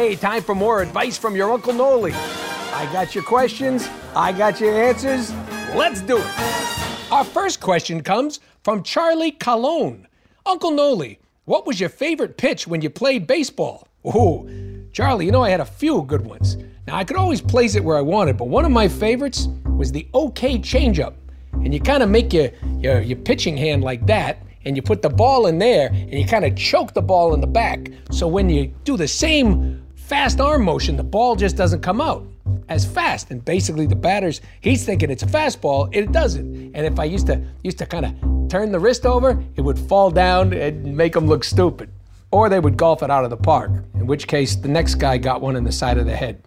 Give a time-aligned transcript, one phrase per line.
[0.00, 2.12] time for more advice from your Uncle Noli.
[2.12, 5.30] I got your questions, I got your answers.
[5.74, 7.12] Let's do it.
[7.12, 10.06] Our first question comes from Charlie Calone.
[10.46, 13.86] Uncle Noli, what was your favorite pitch when you played baseball?
[14.04, 14.48] Oh,
[14.92, 16.56] Charlie, you know I had a few good ones.
[16.86, 19.92] Now I could always place it where I wanted, but one of my favorites was
[19.92, 21.14] the OK changeup.
[21.52, 22.48] And you kind of make your,
[22.78, 26.24] your your pitching hand like that, and you put the ball in there, and you
[26.24, 27.90] kind of choke the ball in the back.
[28.10, 29.79] So when you do the same
[30.10, 32.26] fast arm motion, the ball just doesn't come out
[32.68, 33.30] as fast.
[33.30, 36.74] And basically, the batter's he's thinking it's a fastball, it doesn't.
[36.74, 39.78] And if I used to used to kind of turn the wrist over, it would
[39.78, 41.90] fall down and make them look stupid.
[42.32, 45.16] Or they would golf it out of the park, in which case the next guy
[45.16, 46.42] got one in the side of the head.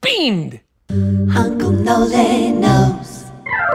[0.00, 0.60] Beamed!
[0.88, 3.24] Uncle Noli knows.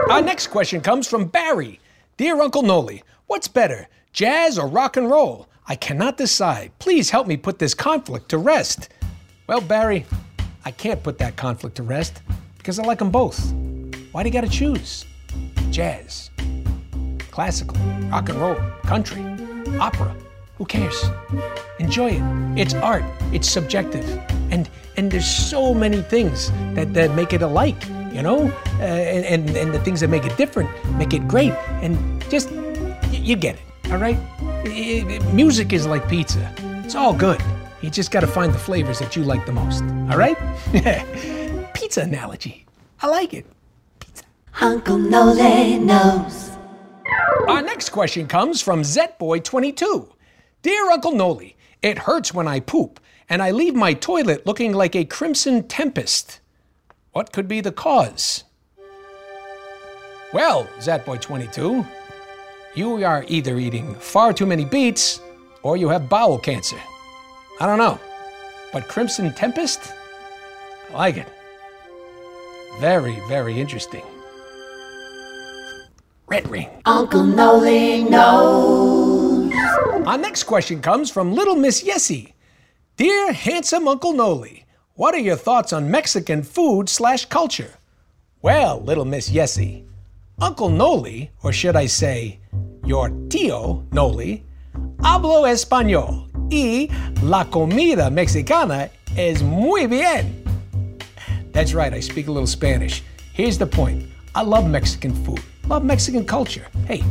[0.08, 1.78] Our next question comes from Barry.
[2.16, 5.46] Dear Uncle Noli, what's better, jazz or rock and roll?
[5.66, 6.72] I cannot decide.
[6.78, 8.88] Please help me put this conflict to rest.
[9.50, 10.06] Well, Barry,
[10.64, 12.22] I can't put that conflict to rest
[12.58, 13.52] because I like them both.
[14.12, 15.04] Why do you gotta choose?
[15.72, 16.30] Jazz,
[17.32, 17.76] classical,
[18.12, 19.24] rock and roll, country,
[19.80, 20.14] opera.
[20.56, 21.04] Who cares?
[21.80, 22.22] Enjoy it.
[22.56, 23.02] It's art.
[23.32, 24.08] It's subjective,
[24.52, 27.88] and and there's so many things that, that make it alike.
[28.12, 31.54] You know, uh, and, and the things that make it different make it great.
[31.82, 31.98] And
[32.30, 32.52] just
[33.10, 33.90] you get it.
[33.90, 34.18] All right.
[34.40, 36.54] I- I- music is like pizza.
[36.84, 37.42] It's all good.
[37.82, 39.82] You just got to find the flavors that you like the most.
[40.10, 40.36] All right?
[41.74, 42.66] pizza analogy.
[43.00, 43.46] I like it.
[43.98, 44.24] Pizza.
[44.60, 46.50] Uncle Noli knows.
[47.48, 50.10] Our next question comes from Zetboy22.
[50.62, 54.94] Dear Uncle Noli, it hurts when I poop, and I leave my toilet looking like
[54.94, 56.40] a crimson tempest.
[57.12, 58.44] What could be the cause?
[60.34, 61.86] Well, Zetboy22,
[62.74, 65.20] you are either eating far too many beets
[65.62, 66.78] or you have bowel cancer.
[67.60, 68.00] I don't know.
[68.72, 69.92] But Crimson Tempest?
[70.90, 71.26] I like it.
[72.80, 74.02] Very, very interesting.
[76.26, 76.70] Red Ring.
[76.86, 79.52] Uncle Noli knows.
[80.06, 82.32] Our next question comes from Little Miss Yessie.
[82.96, 87.74] Dear handsome Uncle Noli, what are your thoughts on Mexican food slash culture?
[88.40, 89.84] Well, Little Miss Yessie,
[90.40, 92.38] Uncle Noli, or should I say,
[92.86, 94.44] your tío Noli,
[94.98, 96.88] hablo español y
[97.22, 100.44] la comida mexicana es muy bien.
[101.52, 103.02] That's right, I speak a little Spanish.
[103.32, 106.66] Here's the point I love Mexican food, love Mexican culture.
[106.86, 107.02] Hey,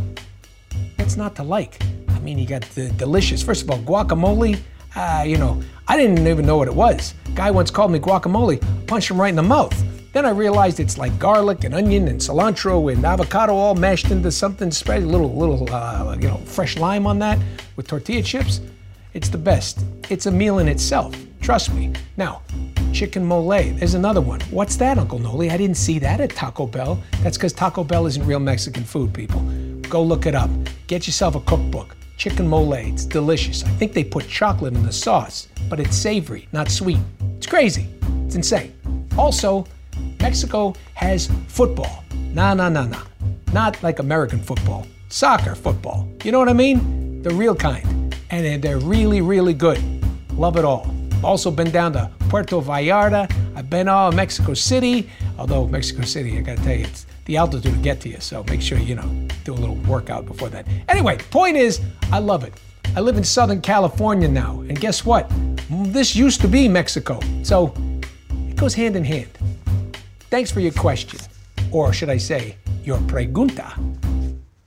[0.97, 1.81] what's not to like?
[2.09, 4.59] I mean, you got the delicious, first of all, guacamole.
[4.95, 7.13] Uh, you know, I didn't even know what it was.
[7.35, 9.75] Guy once called me guacamole, punched him right in the mouth.
[10.11, 14.31] Then I realized it's like garlic and onion and cilantro and avocado all mashed into
[14.31, 14.71] something.
[14.71, 17.37] Spread a little, little, uh, you know, fresh lime on that
[17.75, 18.61] with tortilla chips.
[19.13, 19.83] It's the best.
[20.09, 21.15] It's a meal in itself.
[21.41, 21.93] Trust me.
[22.15, 22.43] Now,
[22.93, 23.49] chicken mole.
[23.49, 24.39] There's another one.
[24.51, 25.49] What's that, Uncle Noli?
[25.49, 27.01] I didn't see that at Taco Bell.
[27.23, 29.41] That's because Taco Bell isn't real Mexican food, people.
[29.89, 30.51] Go look it up.
[30.85, 31.95] Get yourself a cookbook.
[32.17, 32.73] Chicken mole.
[32.73, 33.63] It's delicious.
[33.63, 36.99] I think they put chocolate in the sauce, but it's savory, not sweet.
[37.37, 37.87] It's crazy.
[38.25, 38.75] It's insane.
[39.17, 39.65] Also,
[40.19, 42.03] Mexico has football.
[42.33, 43.01] Nah, nah, nah, nah.
[43.53, 44.85] Not like American football.
[45.07, 46.07] Soccer football.
[46.23, 47.23] You know what I mean?
[47.23, 48.08] The real kind.
[48.31, 49.79] And they're- really, really good.
[50.37, 50.89] Love it all.
[51.23, 53.29] Also been down to Puerto Vallarta.
[53.55, 55.09] I've been all Mexico City.
[55.37, 58.17] Although Mexico City, I gotta tell you, it's the altitude to get to you.
[58.19, 59.09] So make sure you know
[59.43, 60.65] do a little workout before that.
[60.87, 61.81] Anyway, point is,
[62.11, 62.53] I love it.
[62.95, 65.29] I live in Southern California now, and guess what?
[65.69, 67.73] This used to be Mexico, so
[68.47, 69.29] it goes hand in hand.
[70.31, 71.19] Thanks for your question,
[71.71, 73.73] or should I say, your pregunta.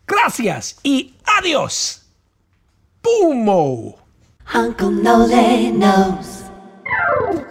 [0.06, 2.01] Gracias y adios.
[3.02, 3.98] Boomo.
[4.54, 6.44] Uncle Noli knows.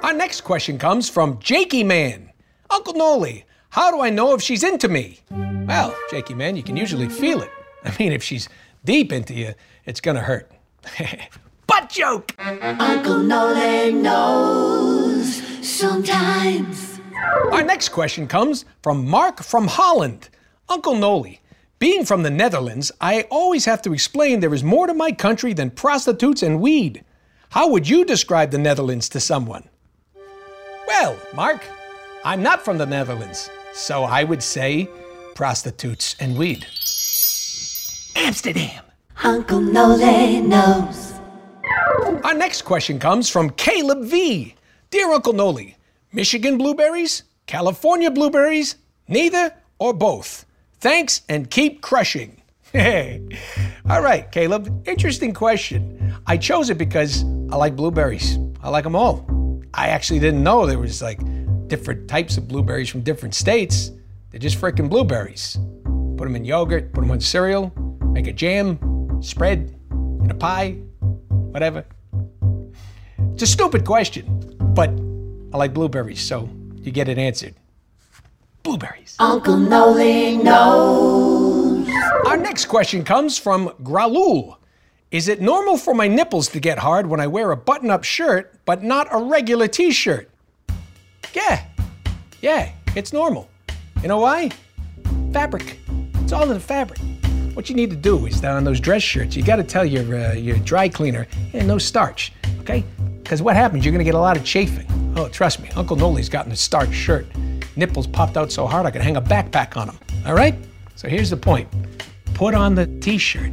[0.03, 2.31] Our next question comes from Jakey Man.
[2.69, 5.19] Uncle Noli, how do I know if she's into me?
[5.30, 7.50] Well, Jakey Man, you can usually feel it.
[7.83, 8.48] I mean, if she's
[8.86, 9.53] deep into you,
[9.86, 10.51] it's gonna hurt.
[11.68, 12.33] Butt joke!
[12.39, 15.42] Uncle Noli knows.
[15.68, 17.00] Sometimes.
[17.51, 20.30] Our next question comes from Mark from Holland.
[20.69, 21.40] Uncle Noli,
[21.81, 25.51] being from the Netherlands, I always have to explain there is more to my country
[25.51, 27.04] than prostitutes and weed.
[27.50, 29.68] How would you describe the Netherlands to someone?
[30.88, 31.63] Well, Mark,
[32.24, 34.88] I'm not from the Netherlands, so I would say
[35.33, 36.68] prostitutes and weed.
[38.16, 38.84] Amsterdam.
[39.24, 41.13] Uncle Noli knows.
[42.24, 44.54] Our next question comes from Caleb V.
[44.92, 45.77] Dear Uncle Noli,
[46.13, 48.75] Michigan blueberries, California blueberries,
[49.07, 50.45] neither or both.
[50.81, 52.38] Thanks and keep crushing.
[52.72, 53.22] Hey.
[53.89, 56.16] All right, Caleb, interesting question.
[56.25, 58.38] I chose it because I like blueberries.
[58.63, 59.28] I like them all.
[59.74, 61.19] I actually didn't know there was like
[61.68, 63.92] different types of blueberries from different states.
[64.30, 65.57] They're just freaking blueberries.
[66.16, 67.74] Put them in yogurt, put them on cereal,
[68.06, 68.80] make a jam,
[69.22, 69.75] spread
[70.24, 70.77] in a pie,
[71.51, 71.84] whatever.
[73.34, 74.92] It's a stupid question, but
[75.54, 77.56] I like blueberries, so you get it answered.
[78.63, 79.16] Blueberries.
[79.19, 81.88] Uncle Noli knows.
[82.25, 84.58] Our next question comes from Gralul.
[85.12, 88.04] Is it normal for my nipples to get hard when I wear a button up
[88.04, 90.30] shirt, but not a regular t shirt?
[91.34, 91.66] Yeah,
[92.42, 93.50] yeah, it's normal.
[94.02, 94.52] You know why?
[95.34, 95.80] Fabric.
[96.16, 97.00] It's all in the fabric.
[97.54, 99.84] What you need to do is that on those dress shirts, you got to tell
[99.84, 102.31] your uh, your dry cleaner, yeah, no starch,
[102.62, 102.86] okay?
[103.22, 103.84] Because what happens?
[103.84, 104.88] You're gonna get a lot of chafing.
[105.18, 107.28] Oh, trust me, Uncle Noli's gotten a starch shirt.
[107.75, 109.97] Nipples popped out so hard I could hang a backpack on them.
[110.25, 110.56] All right?
[110.95, 111.68] So here's the point:
[112.33, 113.51] put on the t-shirt,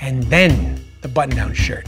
[0.00, 1.86] and then the button-down shirt.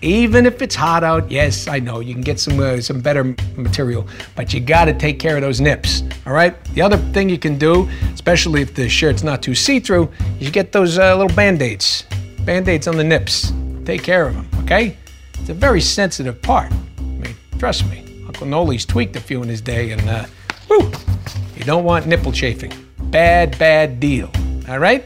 [0.00, 3.36] Even if it's hot out, yes, I know you can get some uh, some better
[3.56, 6.02] material, but you got to take care of those nips.
[6.26, 6.62] All right.
[6.74, 10.10] The other thing you can do, especially if the shirt's not too see-through,
[10.40, 12.04] you get those uh, little band-aids,
[12.44, 13.52] band-aids on the nips.
[13.84, 14.48] Take care of them.
[14.64, 14.96] Okay.
[15.38, 16.72] It's a very sensitive part.
[16.98, 18.24] I mean, trust me.
[18.26, 20.26] Uncle Noli's tweaked a few in his day, and uh,
[20.72, 20.90] whew,
[21.56, 22.72] you don't want nipple chafing.
[23.10, 24.30] Bad, bad deal.
[24.68, 25.04] All right.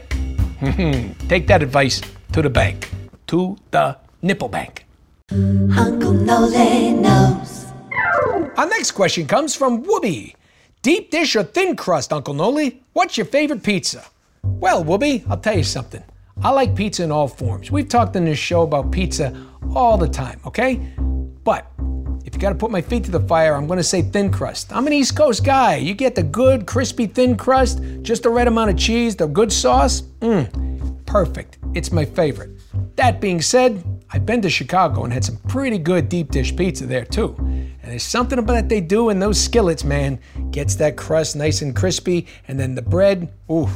[1.27, 2.01] take that advice
[2.33, 2.89] to the bank,
[3.27, 4.85] to the nipple bank.
[5.31, 7.65] Uncle Noli knows.
[8.57, 10.35] Our next question comes from Whoopi.
[10.81, 12.81] Deep dish or thin crust, Uncle Noli?
[12.93, 14.05] What's your favorite pizza?
[14.43, 16.03] Well, Whoopi, I'll tell you something.
[16.41, 17.71] I like pizza in all forms.
[17.71, 19.35] We've talked in this show about pizza
[19.75, 20.75] all the time, okay?
[21.43, 21.67] But
[22.27, 24.73] if you gotta put my feet to the fire, I'm gonna say thin crust.
[24.73, 25.77] I'm an East Coast guy.
[25.77, 29.49] You get the good, crispy, thin crust, just the right amount of cheese, the good
[29.49, 30.01] sauce.
[30.19, 31.57] Mmm, perfect.
[31.73, 32.49] It's my favorite.
[32.97, 33.81] That being said,
[34.11, 37.33] I've been to Chicago and had some pretty good deep dish pizza there too.
[37.37, 40.19] And there's something about that they do in those skillets, man.
[40.51, 43.69] Gets that crust nice and crispy, and then the bread, ooh,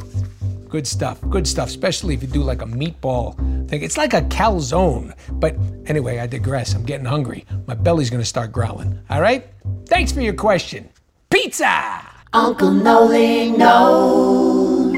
[0.72, 1.20] good stuff.
[1.30, 3.36] Good stuff, especially if you do like a meatball
[3.70, 3.84] thing.
[3.84, 5.14] It's like a calzone.
[5.34, 6.74] But anyway, I digress.
[6.74, 7.46] I'm getting hungry.
[7.68, 8.98] My belly's gonna start growling.
[9.10, 9.46] All right?
[9.86, 10.90] Thanks for your question.
[11.30, 12.02] Pizza!
[12.34, 14.96] Uncle Noli knows.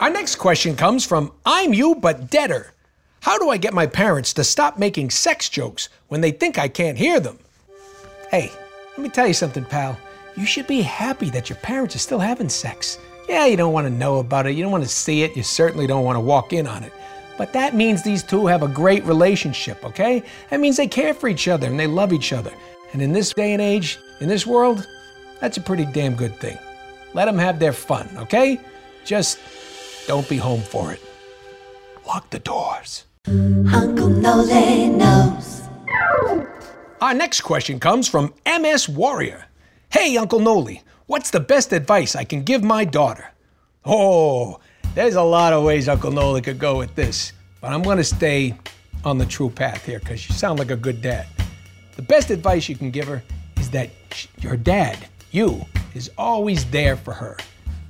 [0.00, 2.72] Our next question comes from I'm You But Deader.
[3.20, 6.68] How do I get my parents to stop making sex jokes when they think I
[6.68, 7.40] can't hear them?
[8.30, 8.52] Hey,
[8.90, 9.98] let me tell you something, pal.
[10.36, 12.98] You should be happy that your parents are still having sex.
[13.28, 15.42] Yeah, you don't want to know about it, you don't want to see it, you
[15.42, 16.92] certainly don't want to walk in on it.
[17.36, 20.22] But that means these two have a great relationship, okay?
[20.50, 22.52] That means they care for each other and they love each other.
[22.92, 24.86] And in this day and age, in this world,
[25.40, 26.58] that's a pretty damn good thing.
[27.12, 28.58] Let them have their fun, okay?
[29.04, 29.38] Just
[30.06, 31.00] don't be home for it.
[32.06, 33.04] Lock the doors.
[33.26, 35.62] Uncle Noli knows.
[37.00, 39.44] Our next question comes from MS Warrior.
[39.90, 43.28] Hey, Uncle Noli, what's the best advice I can give my daughter?
[43.84, 44.60] Oh,
[44.94, 48.04] there's a lot of ways Uncle Noli could go with this, but I'm going to
[48.04, 48.56] stay
[49.04, 51.26] on the true path here because you sound like a good dad.
[51.96, 53.22] The best advice you can give her
[53.58, 53.90] is that
[54.40, 57.36] your dad, you, is always there for her.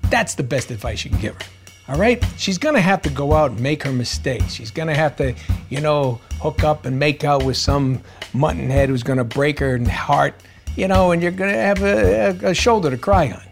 [0.04, 1.48] That's the best advice you can give her.
[1.88, 2.24] All right?
[2.36, 4.52] She's gonna have to go out and make her mistakes.
[4.52, 5.34] She's gonna have to,
[5.70, 8.00] you know, hook up and make out with some
[8.32, 10.34] muttonhead who's gonna break her heart,
[10.76, 13.42] you know, and you're gonna have a, a, a shoulder to cry on.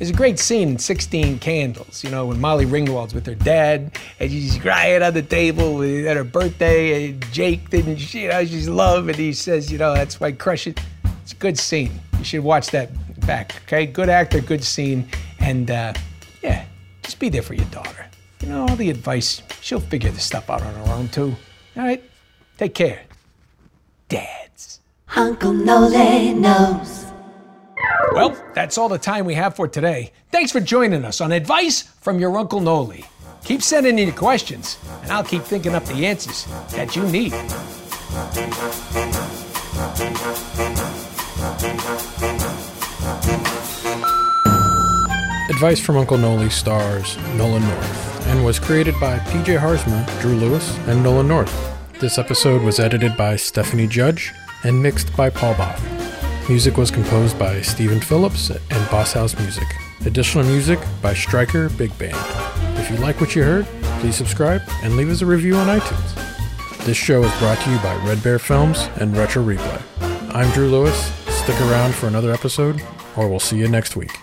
[0.00, 3.98] There's a great scene in 16 Candles, you know, when Molly Ringwald's with her dad
[4.18, 8.66] and she's crying on the table at her birthday and Jake didn't, you know, she's
[8.66, 10.80] love and he says, you know, that's why crush it.
[11.22, 12.00] It's a good scene.
[12.18, 12.88] You should watch that
[13.26, 13.84] back, okay?
[13.84, 15.06] Good actor, good scene,
[15.38, 15.92] and uh,
[16.42, 16.64] yeah,
[17.02, 18.06] just be there for your daughter.
[18.40, 21.36] You know, all the advice, she'll figure this stuff out on her own too.
[21.76, 22.02] All right?
[22.56, 23.02] Take care.
[24.08, 24.39] Dads.
[25.16, 27.06] Uncle Noli knows.
[28.12, 30.12] Well, that's all the time we have for today.
[30.30, 33.04] Thanks for joining us on Advice from Your Uncle Noli.
[33.44, 37.32] Keep sending in your questions, and I'll keep thinking up the answers that you need.
[45.50, 50.76] Advice from Uncle Noli stars Nolan North and was created by PJ Haarsma, Drew Lewis,
[50.86, 51.52] and Nolan North.
[52.00, 54.32] This episode was edited by Stephanie Judge
[54.64, 56.48] and mixed by Paul Boff.
[56.48, 59.66] Music was composed by Stephen Phillips and Boss House Music.
[60.04, 62.16] Additional music by Stryker Big Band.
[62.78, 63.66] If you like what you heard,
[64.00, 66.84] please subscribe and leave us a review on iTunes.
[66.84, 69.82] This show is brought to you by Red Bear Films and Retro Replay.
[70.34, 71.12] I'm Drew Lewis.
[71.28, 72.82] Stick around for another episode,
[73.16, 74.19] or we'll see you next week.